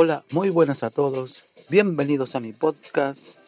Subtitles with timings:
[0.00, 1.46] Hola, muy buenas a todos.
[1.70, 3.40] Bienvenidos a mi podcast,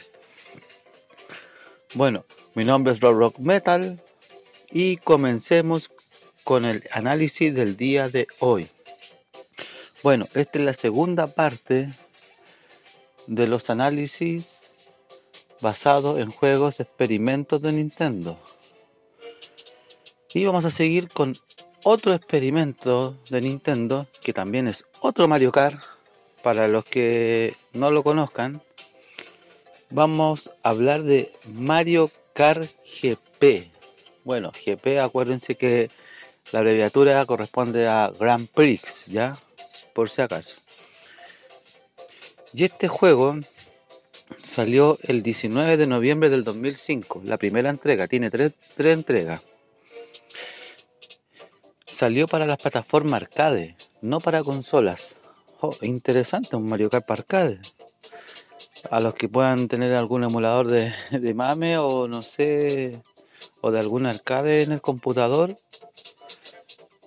[1.95, 4.01] Bueno, mi nombre es Rob Rock Metal
[4.71, 5.91] y comencemos
[6.45, 8.69] con el análisis del día de hoy.
[10.03, 11.89] Bueno, esta es la segunda parte
[13.27, 14.75] de los análisis
[15.61, 18.39] basados en juegos experimentos de Nintendo.
[20.33, 21.37] Y vamos a seguir con
[21.85, 25.81] otro experimento de Nintendo, que también es otro Mario Kart,
[26.43, 28.63] para los que no lo conozcan,
[29.91, 32.71] vamos a hablar de Mario Kart
[33.03, 33.71] GP.
[34.25, 35.91] Bueno, GP, acuérdense que
[36.53, 39.37] la abreviatura corresponde a Grand Prix, ¿ya?
[39.93, 40.57] Por si acaso.
[42.53, 43.37] Y este juego
[44.37, 49.43] salió el 19 de noviembre del 2005, la primera entrega, tiene tres, tres entregas
[51.99, 55.19] salió para las plataformas arcade, no para consolas.
[55.59, 57.59] Oh, interesante un Mario Kart arcade.
[58.89, 60.95] A los que puedan tener algún emulador de,
[61.35, 63.03] mame o no sé,
[63.63, 65.57] o de algún arcade en el computador,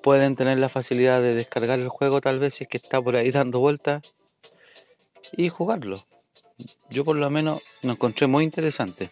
[0.03, 3.15] pueden tener la facilidad de descargar el juego tal vez si es que está por
[3.15, 4.03] ahí dando vueltas
[5.31, 6.03] y jugarlo.
[6.89, 9.09] Yo por lo menos lo encontré muy interesante.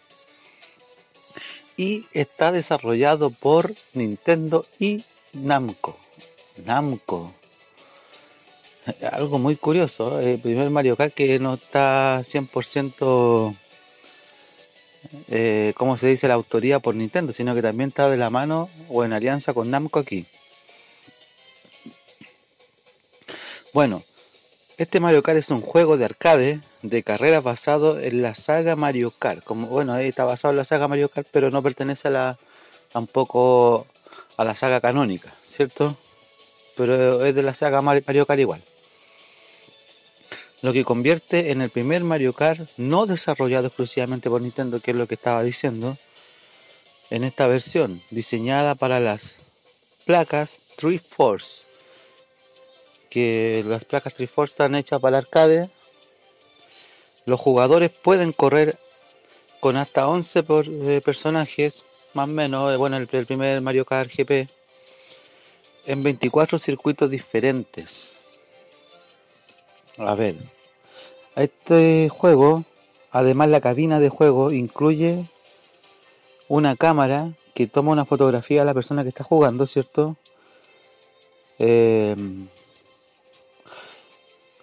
[1.77, 5.97] Y está desarrollado por Nintendo y Namco.
[6.65, 7.33] Namco.
[9.11, 13.55] Algo muy curioso, el primer Mario Kart que no está 100%,
[15.27, 18.69] eh, como se dice, la autoría por Nintendo, sino que también está de la mano
[18.89, 20.25] o en alianza con Namco aquí.
[23.73, 24.01] Bueno,
[24.77, 29.11] este Mario Kart es un juego de arcade de carreras basado en la saga Mario
[29.11, 29.43] Kart.
[29.43, 32.37] Como, bueno, está basado en la saga Mario Kart, pero no pertenece a la
[32.91, 33.85] tampoco
[34.39, 35.97] a la saga canónica, ¿cierto?
[36.77, 38.63] Pero es de la saga Mario Kart igual.
[40.61, 44.97] Lo que convierte en el primer Mario Kart no desarrollado exclusivamente por Nintendo, que es
[44.97, 45.97] lo que estaba diciendo,
[47.09, 49.39] en esta versión, diseñada para las
[50.05, 51.65] placas Triforce,
[53.09, 55.69] que las placas Triforce están hechas para el arcade.
[57.25, 58.79] Los jugadores pueden correr
[59.59, 61.83] con hasta 11 eh, personajes
[62.13, 64.47] más o menos, eh, bueno, el, primer Mario Kart GP,
[65.85, 68.19] en 24 circuitos diferentes.
[69.97, 70.35] A ver,
[71.35, 72.63] este juego,
[73.11, 75.29] además la cabina de juego incluye
[76.47, 80.15] una cámara que toma una fotografía a la persona que está jugando, ¿cierto?
[81.57, 82.47] Em,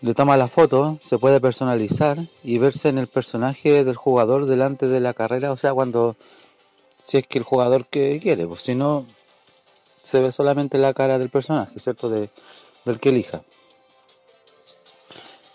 [0.00, 4.88] le toma la foto, se puede personalizar y verse en el personaje del jugador delante
[4.88, 6.16] de la carrera, o sea, cuando
[7.06, 9.06] si es que el jugador que quiere, pues si no,
[10.02, 12.08] se ve solamente la cara del personaje, ¿cierto?
[12.08, 12.30] De,
[12.84, 13.42] del que elija.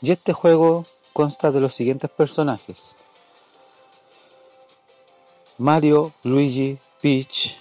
[0.02, 2.96] Y este juego consta de los siguientes personajes.
[5.58, 7.58] Mario, Luigi, Peach,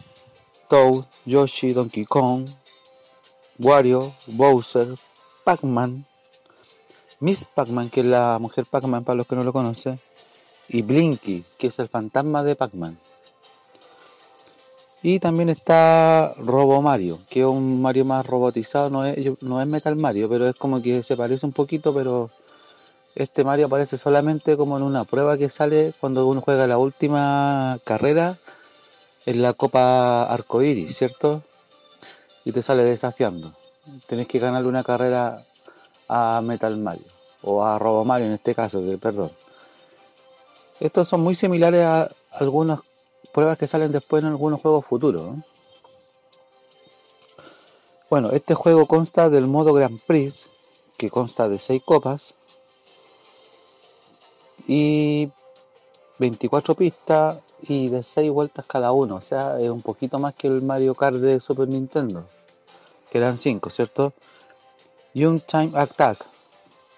[0.69, 2.49] Toad, Yoshi, Donkey Kong,
[3.59, 4.97] Wario, Bowser,
[5.43, 6.07] Pac-Man,
[7.19, 10.01] Miss Pac-Man, que es la mujer Pac-Man para los que no lo conocen,
[10.69, 12.97] y Blinky, que es el fantasma de Pac-Man.
[15.03, 19.67] Y también está Robo Mario, que es un Mario más robotizado, no es, no es
[19.67, 22.31] Metal Mario, pero es como que se parece un poquito, pero
[23.15, 27.79] este Mario aparece solamente como en una prueba que sale cuando uno juega la última
[27.85, 28.39] carrera
[29.25, 31.43] en la Copa Arcoiris, ¿cierto?
[32.45, 33.55] Y te sale desafiando.
[34.07, 35.45] Tenés que ganarle una carrera
[36.09, 37.07] a Metal Mario,
[37.43, 39.33] o a Robo Mario en este caso, perdón.
[40.79, 42.81] Estos son muy similares a algunos
[43.31, 45.37] pruebas que salen después en algunos juegos futuros.
[48.11, 50.51] Bueno, este juego consta del modo Grand Prix,
[50.97, 52.35] que consta de 6 copas
[54.67, 55.31] y
[56.19, 59.17] 24 pistas y de 6 vueltas cada uno.
[59.17, 62.27] O sea, es un poquito más que el Mario Kart de Super Nintendo,
[63.11, 64.13] que eran 5, ¿cierto?
[65.15, 66.25] Y un Time Attack,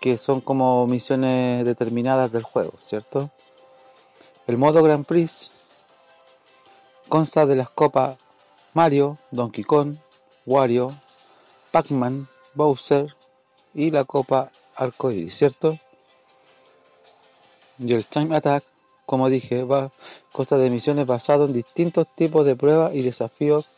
[0.01, 3.31] que son como misiones determinadas del juego, ¿cierto?
[4.47, 5.53] El modo Grand Prix
[7.13, 8.17] Consta de las copas
[8.73, 9.97] Mario, Donkey Kong,
[10.47, 10.97] Wario,
[11.71, 13.15] Pac-Man, Bowser,
[13.75, 15.79] y la Copa Arcoiris, ¿cierto?
[17.79, 18.65] Y el Time Attack,
[19.05, 19.63] como dije,
[20.33, 23.69] consta de misiones basadas en distintos tipos de pruebas y desafíos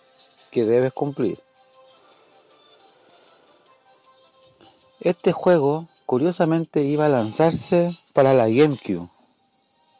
[0.52, 1.40] que debes cumplir.
[5.00, 9.08] Este juego, curiosamente, iba a lanzarse para la GameCube,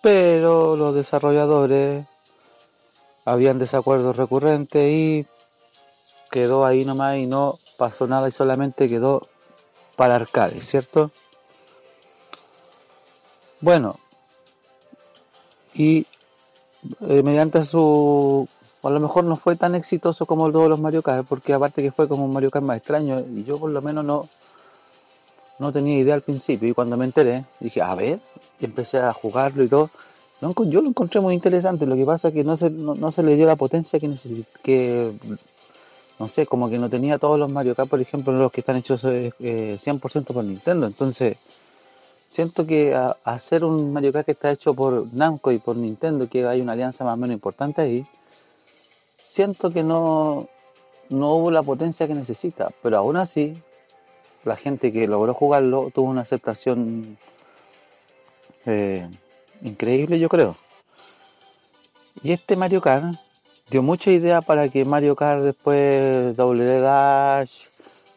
[0.02, 2.06] pero los desarrolladores
[3.24, 5.26] habían desacuerdos recurrentes y
[6.30, 9.26] quedó ahí nomás y no pasó nada y solamente quedó
[9.96, 11.10] para arcade, ¿cierto?
[13.60, 13.96] Bueno,
[15.72, 16.06] y
[17.00, 18.48] eh, mediante su...
[18.82, 21.90] A lo mejor no fue tan exitoso como todos los Mario Kart, porque aparte que
[21.90, 24.28] fue como un Mario Kart más extraño, y yo por lo menos no,
[25.58, 28.20] no tenía idea al principio, y cuando me enteré, dije, a ver,
[28.60, 29.88] y empecé a jugarlo y todo,
[30.40, 33.36] yo lo encontré muy interesante, lo que pasa es que no se, no, se le
[33.36, 35.12] dio la potencia que necesitaba, que
[36.18, 38.76] no sé, como que no tenía todos los Mario Kart, por ejemplo, los que están
[38.76, 40.86] hechos eh, 100% por Nintendo.
[40.86, 41.36] Entonces,
[42.28, 42.94] siento que
[43.24, 46.72] hacer un Mario Kart que está hecho por Namco y por Nintendo, que hay una
[46.72, 48.06] alianza más o menos importante ahí,
[49.20, 50.48] siento que no,
[51.08, 52.70] no hubo la potencia que necesita.
[52.82, 53.54] Pero aún así,
[54.44, 57.18] la gente que logró jugarlo tuvo una aceptación
[58.66, 59.08] eh,
[59.64, 60.56] increíble, yo creo.
[62.22, 63.16] Y este Mario Kart
[63.68, 67.64] dio mucha idea para que Mario Kart después WD Dash,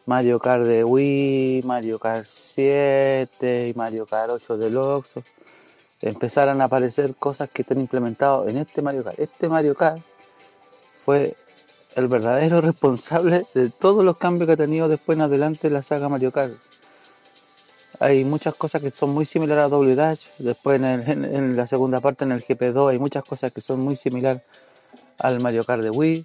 [0.06, 5.22] Mario Kart de Wii, Mario Kart 7 y Mario Kart 8 Deluxe
[6.00, 9.18] empezaran a aparecer cosas que están implementadas en este Mario Kart.
[9.18, 10.00] Este Mario Kart
[11.04, 11.34] fue
[11.94, 16.08] el verdadero responsable de todos los cambios que ha tenido después en adelante la saga
[16.08, 16.54] Mario Kart.
[18.00, 22.00] Hay muchas cosas que son muy similares a W Dash, después en, en la segunda
[22.00, 24.42] parte en el GP2 hay muchas cosas que son muy similares
[25.18, 26.24] al Mario Kart de Wii.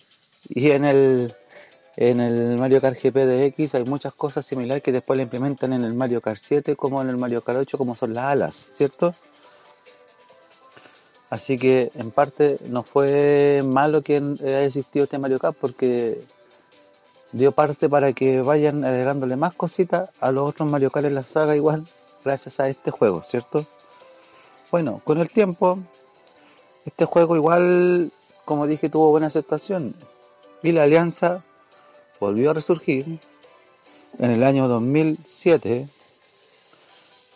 [0.50, 1.34] Y en el,
[1.96, 5.74] en el Mario Kart GP de X hay muchas cosas similares que después le implementan
[5.74, 8.56] en el Mario Kart 7 como en el Mario Kart 8 como son las alas,
[8.74, 9.16] ¿cierto?
[11.30, 16.22] Así que en parte no fue malo que haya existido este Mario Kart porque
[17.34, 21.24] dio parte para que vayan agregándole más cositas a los otros Mario Kart en la
[21.24, 21.86] saga igual
[22.24, 23.66] gracias a este juego, ¿cierto?
[24.72, 25.80] Bueno, con el tiempo
[26.86, 28.12] este juego igual
[28.46, 29.96] como dije, tuvo buena aceptación.
[30.62, 31.44] Y la alianza
[32.20, 33.20] volvió a resurgir
[34.20, 35.88] en el año 2007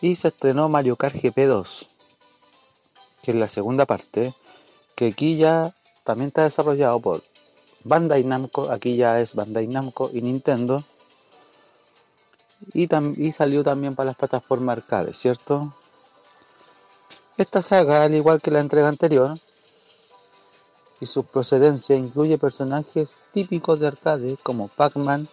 [0.02, 1.88] y se estrenó Mario Kart GP2,
[3.24, 4.34] que es la segunda parte,
[4.96, 5.74] que aquí ya
[6.04, 7.24] también está desarrollado por
[7.88, 10.84] Bandai Namco, aquí ya es Bandai Namco y Nintendo,
[12.74, 12.88] y,
[13.24, 15.74] y salió también para las plataformas arcade, ¿cierto?
[17.38, 19.38] Esta saga, al igual que la entrega anterior,
[21.00, 25.30] y su procedencia incluye personajes típicos de arcade como Pac-Man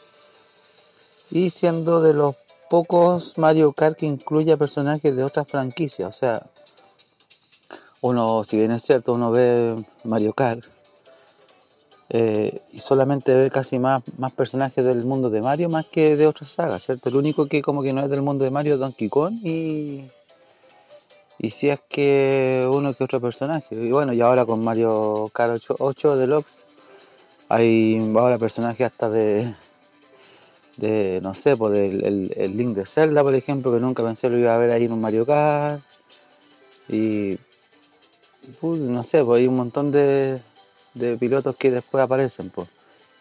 [1.30, 2.36] y siendo de los
[2.70, 6.08] pocos Mario Kart que incluye personajes de otras franquicias.
[6.08, 6.42] O sea,
[8.02, 10.73] uno, si bien es cierto, uno ve Mario Kart
[12.16, 16.28] eh, y solamente ve casi más, más personajes del mundo de Mario más que de
[16.28, 17.08] otras sagas, ¿cierto?
[17.08, 20.04] El único que como que no es del mundo de Mario es Donkey Kong y
[21.40, 23.74] y si es que uno que otro personaje.
[23.74, 26.62] Y bueno, y ahora con Mario Kart 8, Deluxe
[27.48, 29.52] hay ahora personajes hasta de,
[30.76, 34.38] de no sé, pues el, el, Link de Zelda, por ejemplo, que nunca pensé lo
[34.38, 35.82] iba a ver ahí en un Mario Kart.
[36.88, 37.38] Y
[38.60, 40.40] pues, no sé, pues hay un montón de,
[40.94, 42.68] de pilotos que después aparecen, pues.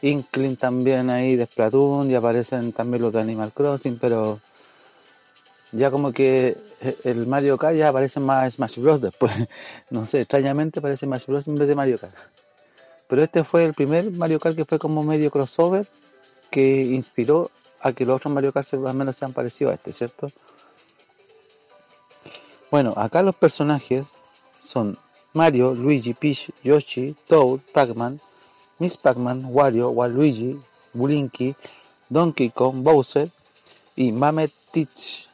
[0.01, 4.39] Inkling también ahí de Splatoon y aparecen también los de Animal Crossing, pero
[5.71, 9.01] ya como que eh, el Mario Kart ya aparece más Smash Bros.
[9.01, 9.31] después.
[9.89, 11.47] No sé, extrañamente aparece Smash Bros.
[11.47, 12.13] en vez de Mario Kart.
[13.07, 15.87] Pero este fue el primer Mario Kart que fue como medio crossover
[16.49, 17.49] que inspiró
[17.81, 20.31] a que los otros Mario Kart al menos sean parecidos a este, ¿cierto?
[22.69, 24.13] Bueno, acá los personajes
[24.59, 24.97] son
[25.33, 28.19] Mario, Luigi, Peach, Yoshi, Toad, Pac-Man,
[28.79, 30.59] Miss Pac-Man, Wario, Waluigi,
[30.93, 31.55] Blinky,
[32.09, 33.31] Donkey Kong, Bowser
[33.95, 35.27] y Mame Teach.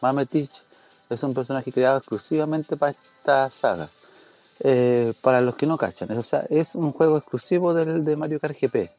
[0.00, 0.62] Mametich
[1.08, 3.90] es un personaje creado exclusivamente para esta saga.
[4.60, 8.38] Eh, para los que no cachan, o sea, es un juego exclusivo del de Mario
[8.38, 8.90] Kart GP.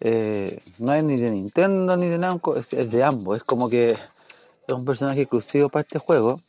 [0.00, 3.36] Eh, no es ni de Nintendo ni de Namco, es, de ambos.
[3.36, 6.40] Es como que es un personaje exclusivo para este juego.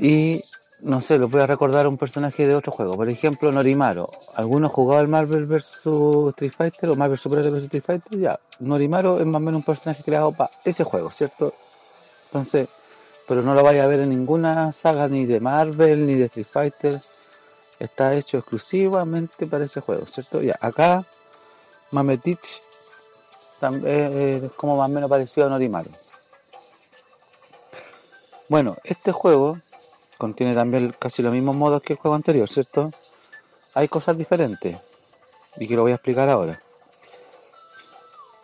[0.00, 0.44] Y
[0.80, 2.96] no sé, lo voy a recordar un personaje de otro juego.
[2.96, 4.08] Por ejemplo, Norimaro.
[4.34, 5.86] ¿Alguno jugado al Marvel vs
[6.30, 8.18] Street Fighter o Marvel Super vs Street Fighter?
[8.18, 11.52] Ya, Norimaro es más o menos un personaje creado para ese juego, ¿cierto?
[12.26, 12.68] Entonces,
[13.26, 16.46] pero no lo vaya a ver en ninguna saga ni de Marvel ni de Street
[16.50, 17.00] Fighter.
[17.80, 20.40] Está hecho exclusivamente para ese juego, ¿cierto?
[20.42, 21.04] Ya, acá
[21.90, 22.62] Mametich
[23.60, 25.90] tam- eh, es como más o menos parecido a Norimaru.
[28.48, 29.58] Bueno, este juego
[30.18, 32.90] contiene también casi los mismos modos que el juego anterior, ¿cierto?
[33.74, 34.76] Hay cosas diferentes
[35.56, 36.60] y que lo voy a explicar ahora.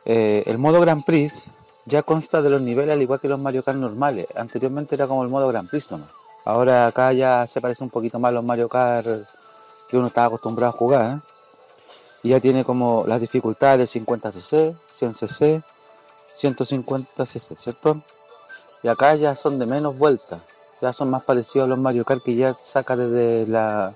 [0.04, 1.48] Eh, el modo Grand Prix
[1.86, 4.28] ya consta de los niveles al igual que los Mario Kart normales.
[4.36, 6.10] Anteriormente era como el modo Grand Prix nomás.
[6.44, 9.06] Ahora acá ya se parece un poquito más a los Mario Kart
[9.88, 11.16] que uno estaba acostumbrado a jugar.
[11.16, 11.20] ¿eh?
[12.22, 15.62] Y ya tiene como las dificultades 50cc, 100cc,
[16.36, 18.00] 150cc, ¿cierto?
[18.82, 20.40] Y acá ya son de menos vueltas.
[20.80, 23.94] Ya son más parecidos a los Mario Kart que ya saca desde la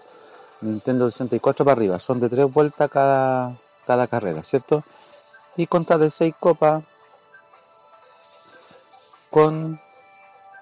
[0.61, 2.01] Nintendo 64 para arriba.
[2.01, 3.57] Son de tres vueltas cada,
[3.87, 4.83] cada carrera, ¿cierto?
[5.57, 6.85] Y consta de 6 copas
[9.31, 9.81] con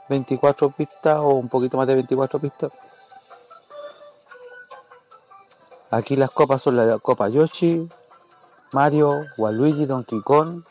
[0.09, 2.73] 24 pistas o un poquito más de 24 pistas.
[5.91, 7.89] Aquí las copas son la copa Yoshi,
[8.73, 10.63] Mario, Waluigi, Donkey Kong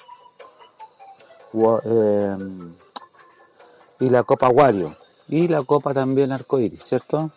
[1.85, 2.37] eh,
[3.99, 4.95] y la copa Wario
[5.27, 7.31] y la copa también arcoiris, ¿cierto?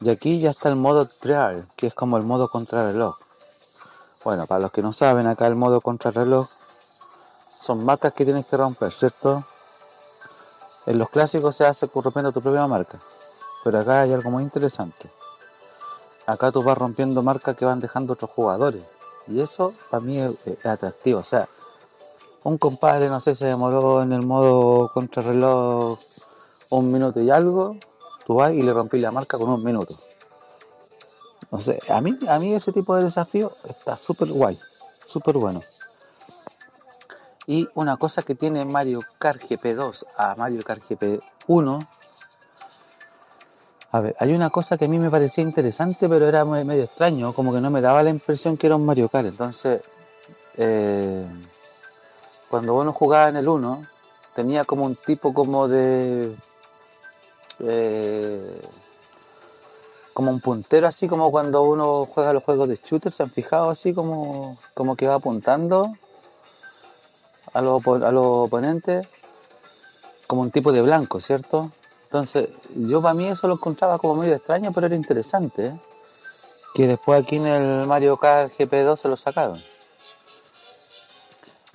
[0.00, 3.16] Y aquí ya está el modo trial, que es como el modo contrarreloj.
[4.24, 6.48] Bueno, para los que no saben, acá el modo contrarreloj
[7.60, 9.44] son marcas que tienes que romper, ¿cierto?
[10.84, 12.98] En los clásicos se hace rompiendo tu propia marca,
[13.64, 15.10] pero acá hay algo muy interesante.
[16.26, 18.84] Acá tú vas rompiendo marcas que van dejando otros jugadores,
[19.28, 21.20] y eso para mí es atractivo.
[21.20, 21.48] O sea,
[22.46, 25.98] un compadre, no sé, se demoró en el modo contrarreloj
[26.70, 27.76] un minuto y algo,
[28.24, 29.98] tú vas y le rompí la marca con un minuto.
[31.50, 34.58] No sé, a mí, a mí ese tipo de desafío está súper guay,
[35.04, 35.62] súper bueno.
[37.48, 41.86] Y una cosa que tiene Mario Kart GP2 a Mario Kart GP1,
[43.92, 46.84] a ver, hay una cosa que a mí me parecía interesante, pero era me- medio
[46.84, 49.26] extraño, como que no me daba la impresión que era un Mario Kart.
[49.28, 49.80] Entonces,
[50.56, 51.24] eh,
[52.50, 53.86] cuando uno jugaba en el 1,
[54.34, 56.36] tenía como un tipo como de...
[57.60, 58.60] eh,
[60.12, 63.68] como un puntero, así como cuando uno juega los juegos de shooter, se han fijado
[63.68, 65.94] así como, como que va apuntando
[67.52, 69.06] a los, a los oponentes
[70.26, 71.70] como un tipo de blanco, ¿cierto?
[72.04, 75.80] Entonces, yo para mí eso lo encontraba como medio extraño, pero era interesante, ¿eh?
[76.74, 79.62] que después aquí en el Mario Kart GP2 se lo sacaron.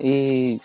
[0.02, 0.60] Y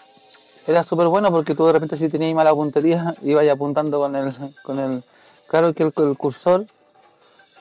[0.65, 4.33] era súper bueno porque tú de repente si tenías mala puntería, ibas apuntando con el,
[4.63, 5.03] con el...
[5.47, 6.65] Claro que el, cursor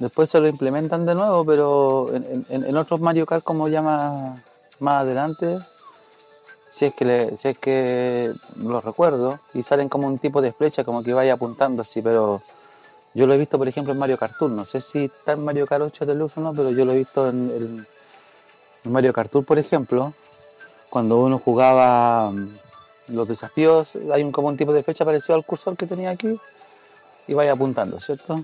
[0.00, 4.40] después se lo implementan de nuevo, pero en, en- otros Mario Kart como ya más,
[4.80, 5.58] más adelante,
[6.68, 10.52] si es que le- si es que lo recuerdo, y salen como un tipo de
[10.52, 12.42] flecha, como que vaya apuntando así, pero
[13.14, 15.44] yo lo he visto por ejemplo en Mario Kart Tour, no sé si está en
[15.44, 17.86] Mario Kart 8 Deluxe o no, pero yo lo he visto en
[18.84, 20.12] Mario Kart Tour, por ejemplo,
[20.96, 22.48] cuando uno jugaba mm,
[23.08, 26.40] los desafíos, hay un, como un tipo de flecha parecido al cursor que tenía aquí,
[27.28, 28.42] y vaya apuntando, ¿cierto?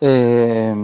[0.00, 0.74] Eh,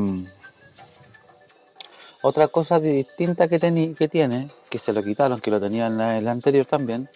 [2.22, 5.98] otra cosa distinta que, teni- que tiene, que se lo quitaron, que lo tenía en
[5.98, 7.08] la, anterior también,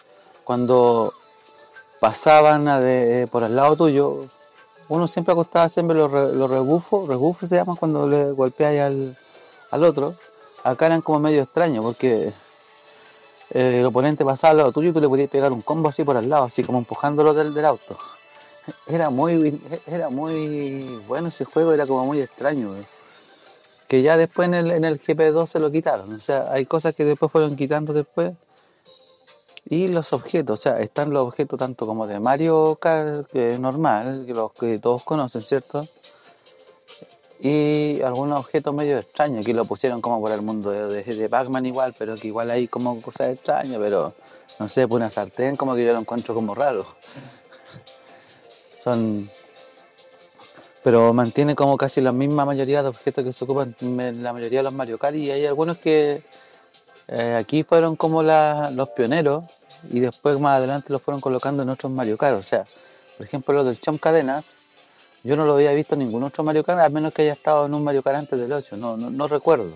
[0.43, 1.13] cuando
[2.01, 4.25] pasaban de- por el lado tuyo,
[4.89, 9.17] uno siempre acostaba siempre los, re- los rebufos, rebufos se llaman cuando le golpeáis al,
[9.71, 10.15] al otro.
[10.65, 12.33] Acá eran como medio extraños porque
[13.51, 16.03] eh, el oponente pasaba al lado tuyo y tú le podías pegar un combo así
[16.03, 17.95] por al lado, así como empujándolo del, del auto.
[18.87, 22.73] Era muy, era muy bueno ese juego, era como muy extraño.
[23.87, 26.11] Que ya después en el, en el GP2 se lo quitaron.
[26.11, 28.33] O sea, hay cosas que después fueron quitando después.
[29.69, 33.59] Y los objetos, o sea, están los objetos tanto como de Mario Kart, que es
[33.59, 35.87] normal, que los que todos conocen, ¿cierto?
[37.39, 41.65] Y algunos objetos medio extraños, que lo pusieron como por el mundo de, de, Pac-Man
[41.65, 44.13] igual, pero que igual hay como cosas extrañas, pero
[44.57, 46.85] no sé, por una sartén como que yo lo encuentro como raro.
[48.79, 49.29] Son...
[50.83, 54.59] Pero mantiene como casi la misma mayoría de objetos que se ocupan en la mayoría
[54.59, 56.21] de los Mario Kart y hay algunos que
[57.07, 59.45] eh, aquí fueron como los pioneros
[59.89, 62.37] y después más adelante los fueron colocando en otros Mario Kart.
[62.37, 62.65] O sea,
[63.17, 64.57] por ejemplo, lo del Chom Cadenas,
[65.25, 67.65] yo no lo había visto en ningún otro Mario Kart, a menos que haya estado
[67.65, 69.73] en un Mario Kart antes del 8, no, no, no recuerdo.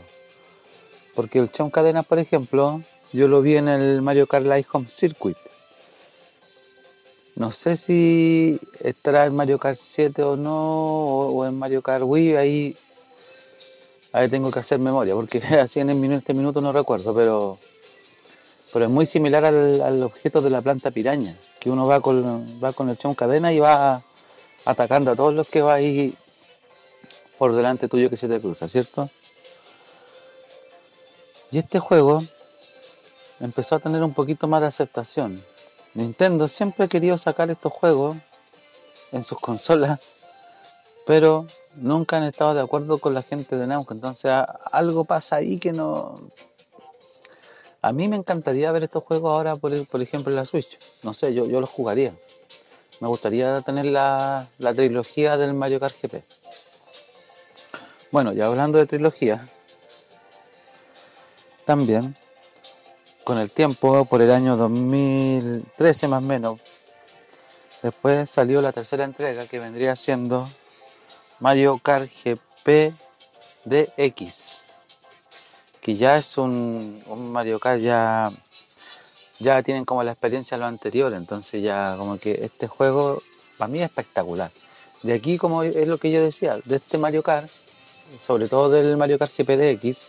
[1.15, 4.87] Porque el Chom Cadenas, por ejemplo, yo lo vi en el Mario Kart Live Home
[4.87, 5.35] Circuit.
[7.35, 12.35] No sé si estará en Mario Kart 7 o no, o, en Mario Kart Wii,
[12.35, 12.77] ahí,
[14.11, 17.57] ahí tengo que hacer memoria, porque así en el minu- este minuto no recuerdo, pero,
[18.71, 22.61] pero es muy similar al, al objeto de la planta piraña, que uno va con,
[22.63, 24.03] va con el chon cadena y va
[24.69, 26.15] atacando a todos los que va ahí
[27.39, 29.09] por delante tuyo que se te cruza, ¿cierto?
[31.51, 32.21] Y este juego
[33.39, 35.43] empezó a tener un poquito más de aceptación.
[35.95, 38.17] Nintendo siempre ha querido sacar estos juegos
[39.11, 39.99] en sus consolas,
[41.07, 43.93] pero nunca han estado de acuerdo con la gente de Namco.
[43.95, 44.31] Entonces
[44.71, 46.15] algo pasa ahí que no...
[47.81, 50.77] A mí me encantaría ver estos juegos ahora, por, por ejemplo, en la Switch.
[51.01, 52.13] No sé, yo, yo los jugaría.
[52.99, 56.23] Me gustaría tener la, la trilogía del Mario Kart GP.
[58.11, 59.47] Bueno, ya hablando de trilogía,
[61.65, 62.15] también
[63.23, 66.59] con el tiempo, por el año 2013 más o menos,
[67.83, 70.49] después salió la tercera entrega que vendría siendo
[71.39, 72.95] Mario Kart GP
[73.65, 74.65] DX,
[75.79, 78.31] que ya es un, Mario Kart ya
[79.39, 83.21] ya tienen como la experiencia de lo anterior, entonces ya como que este juego
[83.57, 84.51] para mí es espectacular.
[85.03, 87.49] De aquí, como es lo que yo decía, de este Mario Kart,
[88.17, 90.07] sobre todo del Mario Kart GP DX,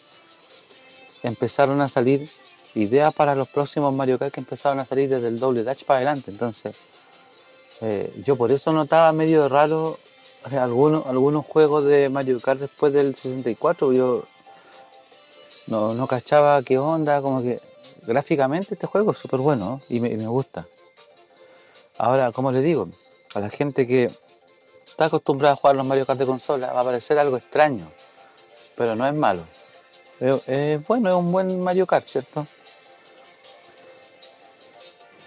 [1.23, 2.31] empezaron a salir
[2.75, 5.99] ideas para los próximos Mario Kart que empezaron a salir desde el doble dash para
[5.99, 6.31] adelante.
[6.31, 6.75] Entonces,
[7.81, 9.99] eh, yo por eso notaba medio raro
[10.51, 13.93] eh, algunos, algunos juegos de Mario Kart después del 64.
[13.93, 14.25] Yo
[15.69, 17.61] no, no cachaba qué onda, como que
[18.07, 20.67] gráficamente este juego es súper bueno y, me, gusta.
[21.99, 22.89] Ahora, como les digo,
[23.35, 24.11] a la gente que
[24.87, 27.91] está acostumbrada a jugar los Mario Kart de consola va a parecer algo extraño,
[28.77, 29.43] pero no es malo.
[30.21, 32.47] Es, bueno, es un buen Mario Kart, ¿cierto?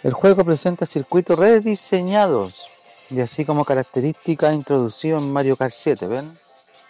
[0.03, 2.67] El juego presenta circuitos rediseñados
[3.09, 6.37] y así como características introducidas en Mario Kart 7, ¿ven?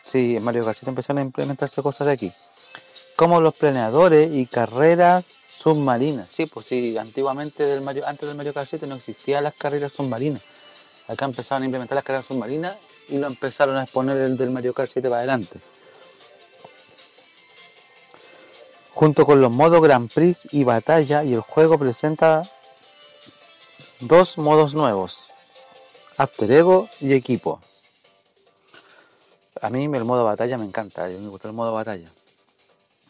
[0.04, 2.34] Sí, en Mario Kart 7 empezaron a implementarse cosas de aquí.
[3.16, 6.32] Como los planeadores y carreras submarinas.
[6.32, 9.94] Sí, pues sí, antiguamente del Mario, antes del Mario Kart 7 no existían las carreras
[9.94, 10.42] submarinas.
[11.08, 12.78] Acá empezaron a implementar las carreras submarinas
[13.10, 15.60] y lo empezaron a exponer el del Mario Kart 7 para adelante.
[18.94, 22.50] junto con los modos Grand Prix y Batalla y el juego presenta
[24.00, 25.32] dos modos nuevos,
[26.18, 27.60] After Ego y Equipo.
[29.62, 32.12] A mí el modo Batalla me encanta, a mí me gusta el modo Batalla.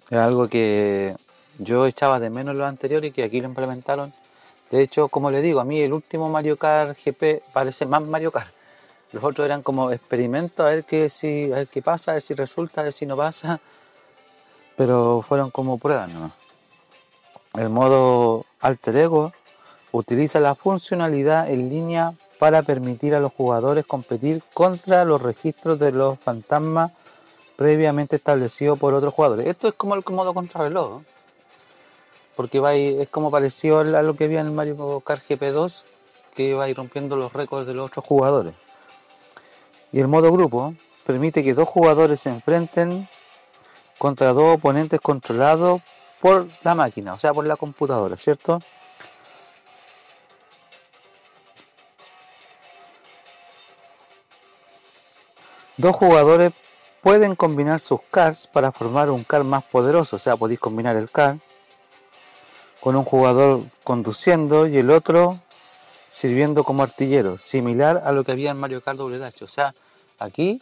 [0.10, 1.16] Es algo que
[1.60, 4.14] yo echaba de menos en lo anterior y que aquí lo implementaron.
[4.72, 8.32] De hecho, como le digo, a mí el último Mario Kart GP parece más Mario
[8.32, 8.52] Kart.
[9.12, 12.22] Los otros eran como experimentos a ver qué, si, a ver qué pasa, a ver
[12.22, 13.60] si resulta, a ver si no pasa
[14.76, 16.32] pero fueron como pruebas ¿no?
[17.56, 19.32] El modo alter ego
[19.92, 25.92] utiliza la funcionalidad en línea para permitir a los jugadores competir contra los registros de
[25.92, 26.92] los fantasmas
[27.56, 29.48] previamente establecidos por otros jugadores.
[29.48, 31.04] Esto es como el modo contrarreloj,
[32.36, 35.84] porque va es como parecido a lo que había en el Mario Kart GP2,
[36.36, 38.54] que va a ir rompiendo los récords de los otros jugadores.
[39.92, 40.74] Y el modo grupo
[41.06, 43.08] permite que dos jugadores se enfrenten
[43.98, 45.82] contra dos oponentes controlados
[46.20, 48.60] por la máquina, o sea, por la computadora, ¿cierto?
[55.78, 56.54] Dos jugadores
[57.02, 61.12] pueden combinar sus cars para formar un car más poderoso, o sea, podéis combinar el
[61.12, 61.38] car
[62.84, 65.40] con un jugador conduciendo y el otro
[66.10, 69.42] sirviendo como artillero, similar a lo que había en Mario Kart WH.
[69.42, 69.74] O sea,
[70.20, 70.62] aquí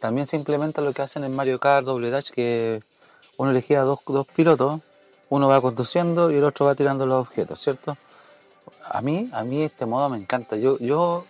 [0.00, 2.82] también se implementa lo que hacen en Mario Kart Double Dash, que
[3.36, 4.80] uno elegía dos, dos pilotos,
[5.28, 7.94] uno va conduciendo y el otro va tirando los objetos, ¿cierto?
[8.82, 10.56] A mí, a mí este modo me encanta.
[10.56, 11.26] Yo, yo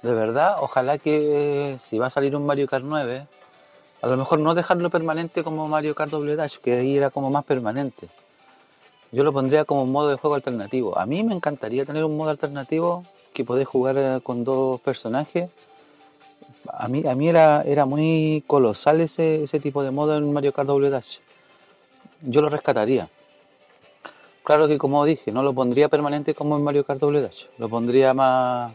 [0.00, 3.26] de verdad, ojalá que si va a salir un Mario Kart 9,
[4.00, 7.30] a lo mejor no dejarlo permanente como Mario Kart Double Dash, que ahí era como
[7.30, 8.08] más permanente.
[9.10, 10.98] Yo lo pondría como un modo de juego alternativo.
[10.98, 15.50] A mí me encantaría tener un modo alternativo que podés jugar eh, con dos personajes
[16.72, 20.52] a mí, a mí era, era muy colosal ese, ese tipo de modo en Mario
[20.52, 21.18] Kart Double Dash.
[22.22, 23.08] Yo lo rescataría.
[24.42, 27.46] Claro que como dije, no lo pondría permanente como en Mario Kart Double Dash.
[27.58, 28.72] Lo pondría más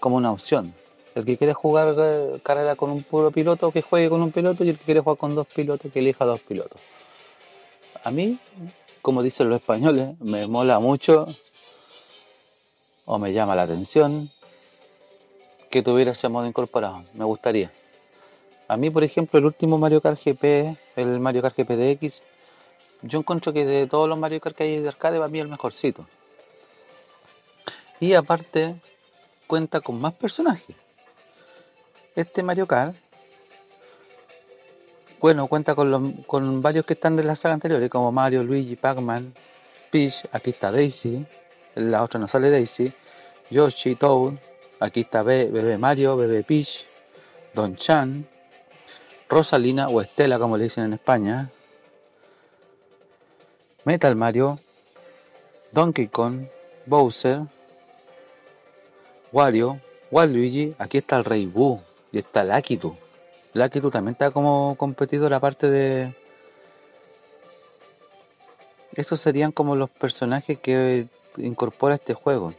[0.00, 0.74] como una opción.
[1.14, 4.64] El que quiere jugar eh, carrera con un puro piloto, que juegue con un piloto,
[4.64, 6.80] y el que quiere jugar con dos pilotos, que elija dos pilotos.
[8.04, 8.38] A mí,
[9.02, 11.26] como dicen los españoles, me mola mucho
[13.04, 14.30] o me llama la atención
[15.70, 17.04] que tuviera ese modo incorporado.
[17.14, 17.72] Me gustaría.
[18.68, 22.22] A mí, por ejemplo, el último Mario Kart GP, el Mario Kart GP DX,
[23.02, 25.48] yo encuentro que de todos los Mario Kart que hay de arcade, para mí el
[25.48, 26.06] mejorcito.
[28.00, 28.76] Y aparte,
[29.46, 30.76] cuenta con más personajes.
[32.14, 32.94] Este Mario Kart,
[35.20, 39.34] bueno, cuenta con, con varios que están de la saga anteriores, como Mario, Luigi, Pac-Man,
[39.90, 41.26] Peach, aquí está Daisy,
[41.74, 42.92] la otra no sale Daisy,
[43.50, 44.34] Yoshi, Toad,
[44.80, 46.86] Aquí está Bebé Mario, Bebé Peach,
[47.52, 48.28] Don Chan,
[49.28, 51.50] Rosalina o Estela, como le dicen en España.
[53.84, 54.60] Metal Mario,
[55.72, 56.46] Donkey Kong,
[56.86, 57.40] Bowser,
[59.32, 59.80] Wario,
[60.12, 62.44] Waluigi, aquí está el Rey Boo y está
[63.54, 63.58] Lakitu.
[63.58, 66.14] Lakitu también está como competidor aparte de...
[68.94, 71.06] Esos serían como los personajes que
[71.36, 72.54] incorpora este juego.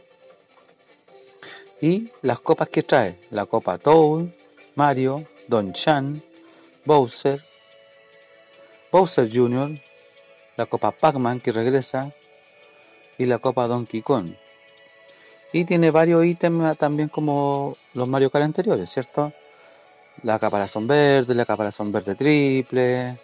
[1.80, 4.26] Y las copas que trae, la copa Toad,
[4.74, 6.22] Mario, Don Chan,
[6.84, 7.40] Bowser,
[8.90, 9.80] Bowser Jr.,
[10.56, 12.12] la copa Pac-Man que regresa
[13.18, 14.32] y la copa Donkey Kong.
[15.52, 19.32] Y tiene varios ítems también como los Mario Kart anteriores, ¿cierto?
[20.22, 23.18] La caparazón verde, la caparazón verde triple.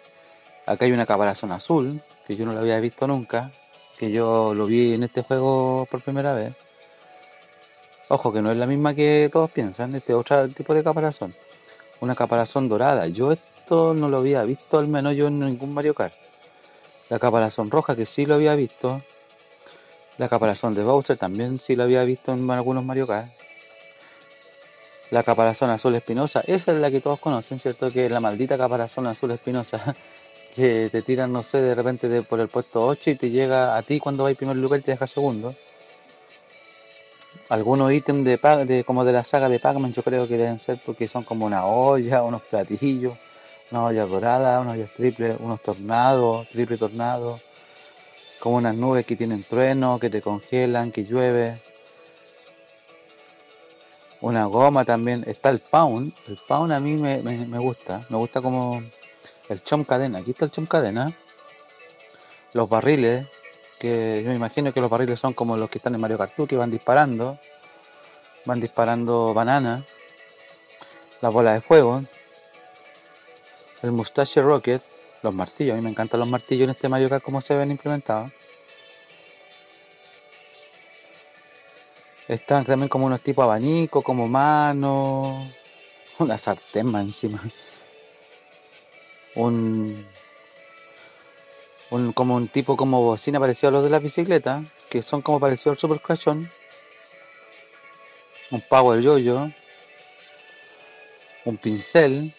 [0.65, 3.51] Acá hay una caparazón azul, que yo no la había visto nunca,
[3.99, 6.55] que yo lo vi en este juego por primera vez.
[8.09, 11.35] Ojo, que no es la misma que todos piensan, este otro tipo de caparazón.
[12.01, 13.05] Una caparazón dorada.
[13.07, 16.15] Yo esto no lo había visto, al menos yo en ningún Mario Kart.
[17.09, 19.03] La caparazón roja, que sí lo había visto.
[20.17, 23.36] La caparazón de Bowser también sí lo había visto en algunos Mario Kart.
[25.11, 27.91] La caparazón azul espinosa, esa es la que todos conocen, ¿cierto?
[27.91, 29.95] Que es la maldita caparazón azul espinosa
[30.55, 33.75] que te tiran, no sé, de repente de, por el puesto 8 y te llega
[33.77, 35.55] a ti cuando vais primer lugar y te deja segundo
[37.49, 40.79] algunos ítems de, de como de la saga de Pac-Man yo creo que deben ser
[40.85, 43.17] porque son como una olla, unos platillos,
[43.71, 47.39] una olla dorada, unos ollas triple, unos tornados, triple tornado,
[48.39, 51.61] como unas nubes que tienen trueno, que te congelan, que llueve.
[54.21, 58.41] Una goma también, está el pound, el pound a mí me, me gusta, me gusta
[58.41, 58.81] como
[59.49, 61.15] el chom cadena, aquí está el chom cadena,
[62.53, 63.27] los barriles,
[63.79, 66.33] que yo me imagino que los barriles son como los que están en Mario Kart
[66.47, 67.37] que van disparando,
[68.45, 69.83] van disparando bananas,
[71.21, 72.01] la bola de fuego,
[73.83, 74.81] el Mustache Rocket,
[75.21, 77.71] los martillos, a mí me encantan los martillos en este Mario Kart como se ven
[77.71, 78.31] implementados.
[82.27, 85.49] Están también como unos tipos abanico, como mano,
[86.19, 87.41] una sartén más encima,
[89.35, 90.05] un
[91.89, 95.39] un, como un tipo como bocina parecido a los de la bicicleta, que son como
[95.39, 96.49] parecidos al Super Crashon,
[98.51, 99.51] un Power Yoyo,
[101.45, 102.33] un pincel,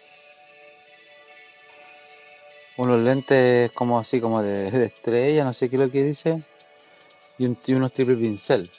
[2.77, 6.43] unos lentes como así como de, estrella, no sé qué es lo que dice,
[7.39, 8.71] y, un, unos triple pincel.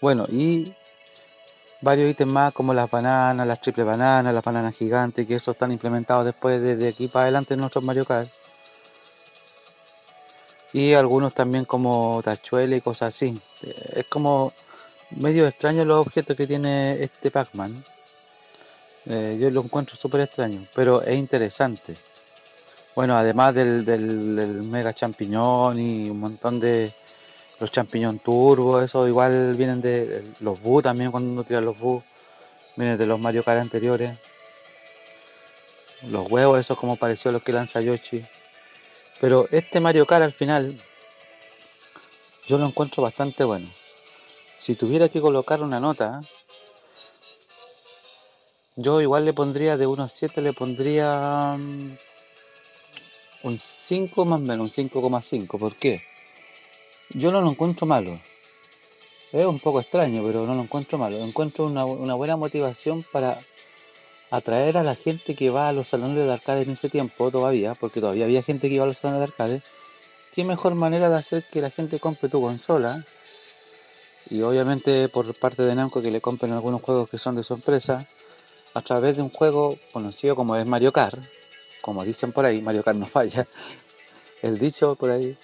[0.00, 0.74] Bueno, y
[1.80, 5.72] varios ítems más como las bananas, las triple bananas, las bananas gigantes, que eso están
[5.72, 8.30] implementados después de, aquí para adelante en nuestros Mario Kart
[10.72, 13.40] y algunos también como tachuelas y cosas así.
[13.62, 14.52] Es como
[15.10, 17.82] medio extraño los objetos que tiene este Pac-Man.
[19.06, 21.96] Eh, yo lo encuentro súper extraño, pero es interesante.
[22.94, 26.92] Bueno, además del, mega champiñón y un montón de
[27.58, 32.02] los champiñón turbo, eso igual vienen de los Bu también cuando uno tira los Bu,
[32.76, 34.18] vienen de los Mario Kart anteriores.
[36.02, 38.24] Los huevos, esos como pareció a los que lanza Yoshi.
[39.20, 40.78] Pero este Mario Kart al final
[42.46, 43.70] yo lo encuentro bastante bueno.
[44.58, 46.20] Si tuviera que colocar una nota,
[48.76, 51.96] yo igual le pondría de 1 a 7, le pondría mm,
[53.42, 55.58] un 5 más o menos, un 5,5.
[55.58, 56.02] ¿Por qué?
[57.10, 58.20] Yo no lo encuentro malo.
[59.32, 61.18] Es un poco extraño, pero no lo encuentro malo.
[61.18, 63.38] Encuentro una, buena motivación para
[64.30, 67.74] atraer a la gente que va a los salones de arcade en ese tiempo todavía,
[67.74, 69.62] porque todavía había gente que iba a los salones de arcade,
[70.34, 73.04] qué mejor manera de hacer que la gente compre tu consola
[74.28, 77.54] y obviamente por parte de Namco que le compren algunos juegos que son de su
[77.54, 78.08] empresa
[78.74, 81.22] a través de un juego conocido como es Mario Kart,
[81.80, 83.46] como dicen por ahí, Mario Kart no falla,
[84.42, 85.36] el dicho por ahí,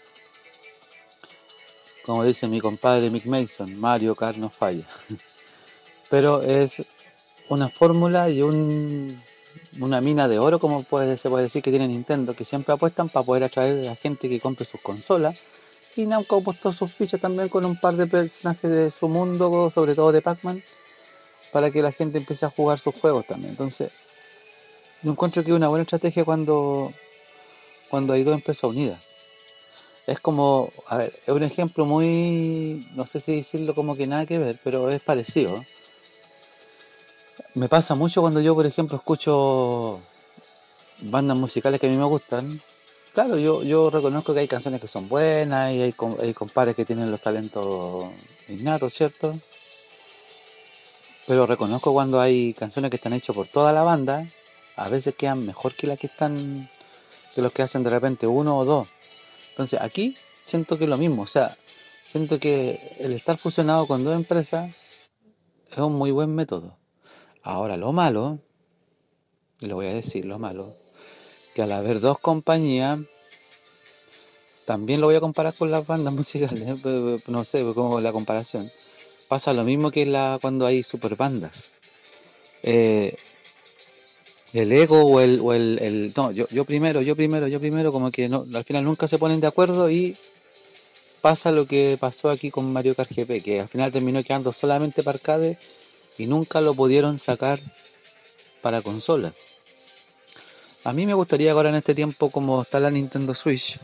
[2.05, 4.87] como dice mi compadre Mick Mason, Mario Kart no falla,
[6.11, 6.83] pero es
[7.49, 9.21] una fórmula y un,
[9.81, 13.09] una mina de oro, como puede, se puede decir que tiene Nintendo, que siempre apuestan
[13.09, 15.39] para poder atraer a la gente que compre sus consolas.
[15.95, 19.95] Y Namco apostó sus fichas también con un par de personajes de su mundo, sobre
[19.95, 20.63] todo de Pac-Man,
[21.53, 23.51] para que la gente empiece a jugar sus juegos también.
[23.51, 23.93] Entonces,
[25.03, 26.93] yo encuentro que es una buena estrategia cuando,
[27.91, 29.01] cuando hay dos empresas unidas.
[30.07, 34.27] Es como, a ver, es un ejemplo muy, no sé si decirlo como que nada
[34.27, 35.65] que ver, pero es parecido
[37.55, 40.01] me pasa mucho cuando yo, por ejemplo, escucho
[41.01, 42.63] bandas musicales que a mí me gustan.
[43.13, 46.87] Claro, yo, yo reconozco que hay canciones que son buenas y hay, hay compadres que
[46.87, 48.07] tienen los talentos
[48.49, 49.39] innatos, ¿cierto?
[51.27, 54.27] Pero reconozco cuando hay canciones que están hechas por toda la banda,
[54.77, 56.71] a veces quedan mejor que las que están,
[57.35, 58.89] que los que hacen de repente uno o dos.
[59.53, 61.57] Entonces aquí siento que es lo mismo, o sea,
[62.13, 64.77] Siento que el estar fusionado con dos empresas
[65.71, 66.77] es un muy buen método.
[67.43, 68.39] Ahora, lo malo,
[69.61, 70.77] y lo voy a decir, lo malo,
[71.55, 72.99] que al haber dos compañías,
[74.67, 76.85] también lo voy a comparar con las bandas musicales,
[77.27, 78.71] no sé cómo es la comparación.
[79.27, 81.73] Pasa lo mismo que cuando hay super bandas.
[82.63, 83.17] Eh,
[84.53, 88.11] el ego o el, o el, no, yo, yo primero, yo primero, yo primero, como
[88.11, 90.17] que no, al final nunca se ponen de acuerdo y
[91.23, 95.03] pasa lo que pasó aquí con Mario Kart GP, que al final terminó quedando solamente
[95.03, 95.59] para arcade
[96.19, 97.61] y nunca lo pudieron sacar
[98.61, 99.33] para consola.
[100.85, 103.79] A mí me gustaría ahora en este tiempo como está la Nintendo Switch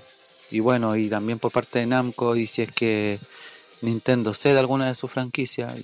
[0.51, 3.19] y bueno, y también por parte de Namco y si es que
[3.83, 5.75] Nintendo cede alguna de sus franquicias,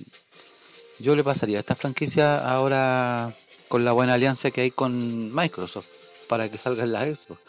[0.99, 3.33] yo le pasaría esta franquicia ahora
[3.67, 5.87] con la buena alianza que hay con Microsoft
[6.27, 7.41] para que salga en la Xbox.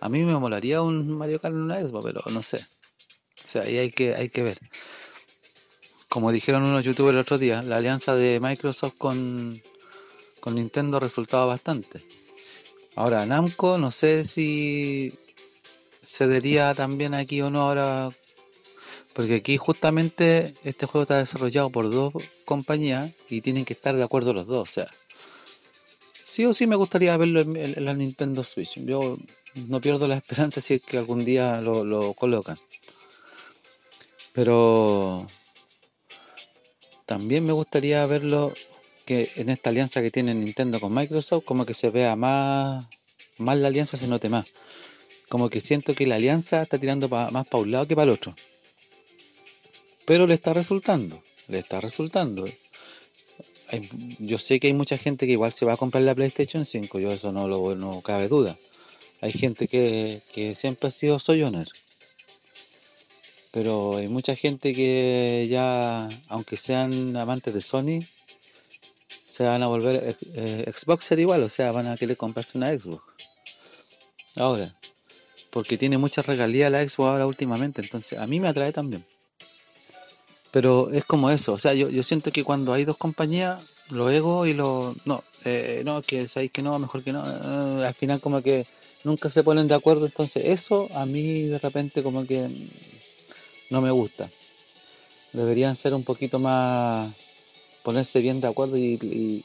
[0.00, 2.66] A mí me molaría un Mario Kart en una Xbox, pero no sé.
[3.44, 4.58] O sea, ahí hay que, hay que ver.
[6.08, 9.60] Como dijeron unos youtubers el otro día, la alianza de Microsoft con,
[10.40, 12.04] con Nintendo resultaba bastante.
[12.96, 15.18] Ahora, Namco, no sé si
[16.02, 18.10] cedería también aquí o no ahora,
[19.12, 22.12] porque aquí justamente este juego está desarrollado por dos
[22.44, 24.70] compañías y tienen que estar de acuerdo los dos.
[24.70, 24.86] O sea,
[26.34, 28.80] sí o sí me gustaría verlo en, la Nintendo Switch.
[28.84, 29.18] Yo
[29.54, 32.58] no pierdo la esperanza si es que algún día lo, lo colocan.
[34.32, 35.28] Pero
[37.06, 38.52] también me gustaría verlo
[39.04, 42.88] que en esta alianza que tiene Nintendo con Microsoft, como que se vea más,
[43.38, 44.46] más la alianza se note más.
[45.28, 48.10] Como que siento que la alianza está tirando más para un lado que para el
[48.10, 48.34] otro.
[50.04, 52.44] Pero le está resultando, le está resultando.
[54.18, 56.98] Yo sé que hay mucha gente que igual se va a comprar la PlayStation 5,
[57.00, 58.58] yo eso no lo no cabe duda.
[59.20, 61.66] Hay gente que, que siempre ha sido soyoner
[63.54, 68.00] pero hay mucha gente que ya, aunque sean amantes de Sony,
[69.24, 73.04] se van a volver eh, Xboxer igual, o sea, van a querer comprarse una Xbox.
[74.34, 74.74] Ahora,
[75.50, 79.06] porque tiene mucha regalía la Xbox ahora últimamente, entonces a mí me atrae también.
[80.54, 84.08] Pero es como eso, o sea, yo, yo siento que cuando hay dos compañías, lo
[84.08, 84.94] ego y lo...
[85.04, 87.24] No, eh, no, que sabéis que no, mejor que no.
[87.26, 88.64] Eh, al final como que
[89.02, 92.48] nunca se ponen de acuerdo, entonces eso a mí de repente como que
[93.68, 94.30] no me gusta.
[95.32, 97.12] Deberían ser un poquito más,
[97.82, 99.42] ponerse bien de acuerdo y,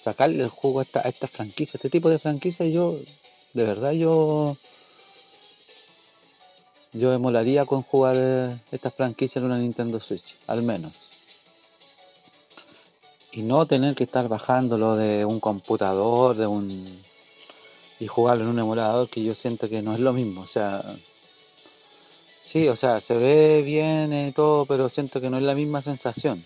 [0.00, 2.64] sacarle el juego a esta, a esta franquicia, este tipo de franquicia.
[2.64, 2.98] Yo,
[3.52, 4.56] de verdad, yo,
[6.92, 11.10] yo me molaría con jugar eh, esta franquicia en una Nintendo Switch, al menos.
[13.32, 17.02] Y no tener que estar bajándolo de un computador, de un
[18.00, 20.42] y jugarlo en un emulador que yo siento que no es lo mismo.
[20.42, 20.96] O sea,
[22.48, 25.82] Sí, o sea, se ve bien y todo, pero siento que no es la misma
[25.82, 26.42] sensación.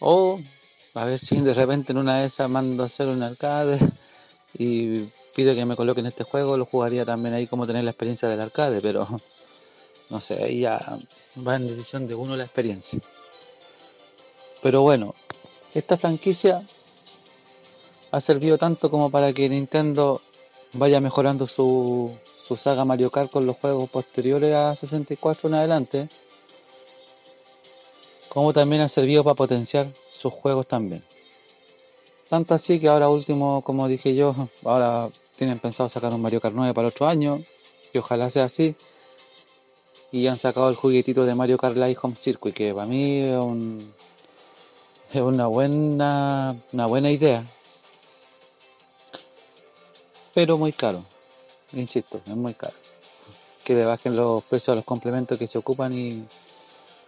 [0.00, 0.40] O
[0.94, 3.78] a ver si de repente en una de esas mando a hacer un arcade
[4.58, 5.02] y
[5.38, 8.40] pido que me coloquen este juego, lo jugaría también ahí como tener la experiencia del
[8.40, 9.06] arcade, pero
[10.10, 10.98] no sé, ahí ya
[11.46, 12.98] va en decisión de uno la experiencia.
[14.60, 15.14] Pero bueno,
[15.74, 16.66] esta franquicia
[18.10, 20.22] ha servido tanto como para que Nintendo
[20.72, 26.08] vaya mejorando su, su saga Mario Kart con los juegos posteriores a 64 en adelante,
[28.28, 31.04] como también ha servido para potenciar sus juegos también.
[32.28, 36.54] Tanto así que ahora último, como dije yo, ahora tienen pensado sacar un Mario Kart
[36.54, 37.42] 9 para el otro año,
[37.92, 38.76] y ojalá sea así.
[40.12, 43.36] Y han sacado el juguetito de Mario Kart Live Home Circuit, que para mí es,
[43.36, 43.94] un,
[45.12, 47.44] es una, buena, una buena idea
[50.38, 51.04] pero muy caro.
[51.72, 52.74] Insisto, es muy caro.
[53.64, 56.24] Que le bajen los precios a los complementos que se ocupan y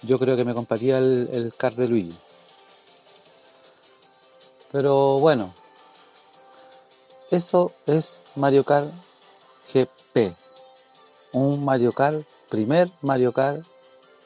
[0.03, 2.19] yo creo que me compraría el, el card de Luigi.
[4.73, 5.55] Pero bueno,
[7.31, 8.93] eso es Mario Kart
[9.73, 10.35] GP.
[11.33, 13.65] Un Mario Kart, primer Mario Kart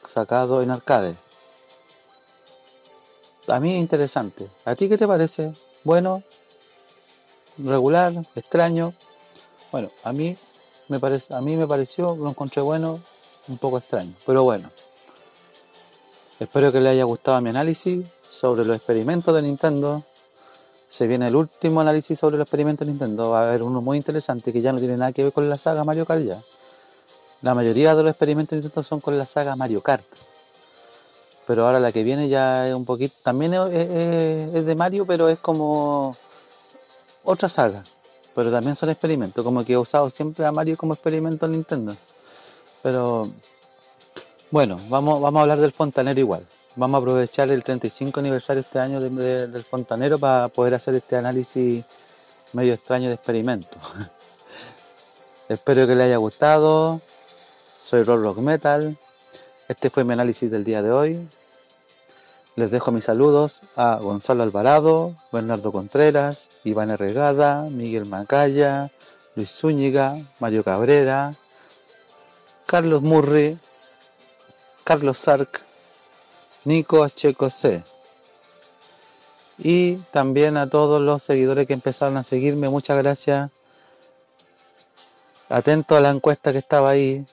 [0.03, 1.15] sacado en arcade.
[3.47, 4.49] A mí interesante.
[4.65, 5.53] ¿A ti qué te parece?
[5.83, 6.23] Bueno,
[7.57, 8.93] regular, extraño.
[9.71, 10.35] Bueno, a mí
[10.87, 13.01] me parece, a mí me pareció, lo encontré bueno,
[13.47, 14.71] un poco extraño, pero bueno.
[16.39, 20.03] Espero que les haya gustado mi análisis sobre los experimentos de Nintendo.
[20.87, 23.31] Se viene el último análisis sobre los experimentos de Nintendo.
[23.31, 25.57] Va a haber uno muy interesante que ya no tiene nada que ver con la
[25.57, 26.41] saga Mario Kart ya.
[27.41, 30.05] La mayoría de los experimentos de Nintendo son con la saga Mario Kart.
[31.45, 33.15] Pero ahora la que viene ya es un poquito.
[33.23, 36.15] También es de Mario, pero es como
[37.23, 37.83] otra saga,
[38.33, 41.95] pero también son experimentos, como que he usado siempre a Mario como experimento en Nintendo.
[42.81, 43.29] Pero
[44.51, 46.45] Bueno, vamos, vamos a hablar del fontanero igual.
[46.75, 50.95] Vamos a aprovechar el 35 aniversario este año de- de- del fontanero para poder hacer
[50.95, 51.85] este análisis
[52.53, 53.77] medio extraño de experimento.
[55.49, 57.01] Espero que les haya gustado.
[57.79, 58.97] Soy Rock Rock Metal.
[59.67, 61.29] Este fue mi análisis del día de hoy.
[62.55, 68.91] Les dejo mis saludos a Gonzalo Alvarado, Bernardo Contreras, Iván Herregada, Miguel Macaya,
[69.35, 71.35] Luis Zúñiga, Mario Cabrera,
[72.65, 73.59] Carlos Murri,
[74.85, 75.61] Carlos Sark,
[76.65, 77.83] Nico Checo C.
[79.57, 83.51] Y también a todos los seguidores que empezaron a seguirme, muchas gracias.
[85.47, 87.25] Atento a la encuesta que estaba ahí.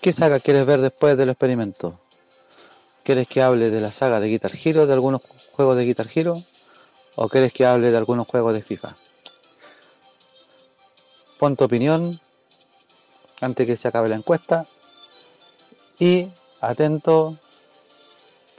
[0.00, 1.98] ¿Qué saga quieres ver después del experimento?
[3.02, 5.20] ¿Quieres que hable de la saga de Guitar Hero, de algunos
[5.52, 6.40] juegos de Guitar Hero?
[7.16, 8.96] ¿O quieres que hable de algunos juegos de FIFA?
[11.38, 12.20] Pon tu opinión
[13.40, 14.66] antes que se acabe la encuesta.
[15.98, 16.28] Y
[16.60, 17.36] atento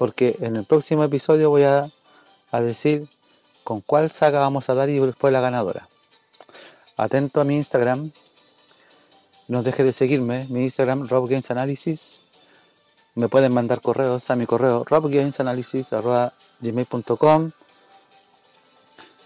[0.03, 1.89] porque en el próximo episodio voy a,
[2.51, 3.07] a decir
[3.63, 5.87] con cuál saga vamos a dar y después la ganadora.
[6.97, 8.11] Atento a mi Instagram.
[9.47, 10.45] No deje de seguirme.
[10.49, 12.21] Mi Instagram, Rob Games Analysis.
[13.15, 17.51] Me pueden mandar correos a mi correo robgamesanalysis.gmail.com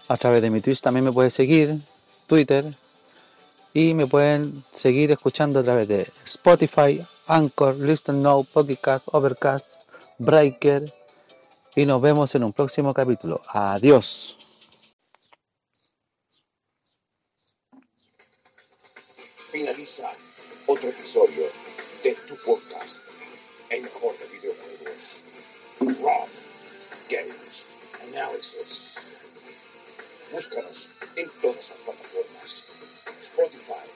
[0.06, 1.82] A través de mi Twitch también me pueden seguir.
[2.28, 2.76] Twitter.
[3.74, 9.87] Y me pueden seguir escuchando a través de Spotify, Anchor, Listen Now, Pocket Cast, Overcast,
[10.18, 10.92] Breaker.
[11.74, 13.40] Y nos vemos en un próximo capítulo.
[13.48, 14.36] Adiós.
[19.50, 20.10] Finaliza
[20.66, 21.46] otro episodio
[22.02, 22.98] de tu podcast,
[23.70, 25.22] el mejor de videojuegos.
[25.80, 26.28] Rob
[27.08, 27.66] Games
[28.02, 28.94] Analysis.
[30.32, 32.64] Búscanos en todas las plataformas:
[33.22, 33.86] Spotify,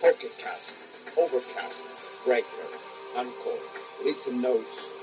[0.00, 0.76] Pocket Cast,
[1.16, 1.84] Overcast,
[2.24, 2.70] Breaker,
[3.16, 3.58] Anchor,
[4.04, 4.93] Listen Notes.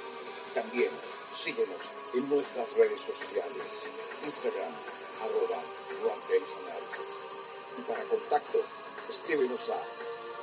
[0.54, 0.92] También
[1.32, 3.90] síguenos en nuestras redes sociales:
[4.26, 4.74] Instagram,
[5.22, 5.64] arroba
[6.04, 7.30] Analysis.
[7.78, 8.60] Y para contacto,
[9.08, 9.80] escríbenos a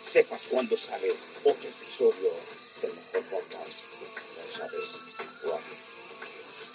[0.00, 2.32] sepas cuándo sale otro episodio
[2.82, 3.86] del mejor podcast.
[4.36, 5.00] Lo sabes,
[5.42, 5.62] Rock
[6.20, 6.70] Games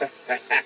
[0.00, 0.62] Analysis.